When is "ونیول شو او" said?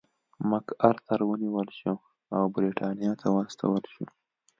1.29-2.43